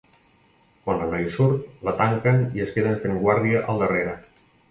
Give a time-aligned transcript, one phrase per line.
[0.87, 4.19] Quan la noia surt, la tanquen i es queden fent guàrdia al darrere.